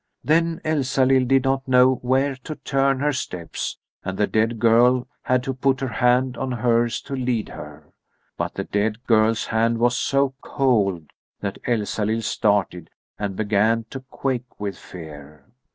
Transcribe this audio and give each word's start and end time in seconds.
Then 0.23 0.61
Elsalill 0.65 1.25
did 1.27 1.43
not 1.43 1.67
know 1.67 1.93
where 1.97 2.35
to 2.37 2.55
turn 2.55 3.01
her 3.01 3.13
steps 3.13 3.77
and 4.03 4.17
the 4.17 4.25
dead 4.25 4.57
girl 4.57 5.07
had 5.21 5.43
to 5.43 5.53
put 5.53 5.79
her 5.79 5.87
hand 5.89 6.37
on 6.37 6.51
hers 6.51 6.99
to 7.01 7.15
lead 7.15 7.49
her. 7.49 7.87
But 8.35 8.55
the 8.55 8.63
dead 8.63 9.03
girl's 9.05 9.45
hand 9.45 9.77
was 9.77 9.95
so 9.95 10.33
cold 10.41 11.11
that 11.41 11.59
Elsalill 11.67 12.23
started 12.23 12.89
and 13.19 13.35
began 13.35 13.83
to 13.91 13.99
quake 13.99 14.59
with 14.59 14.75
fear. 14.75 15.45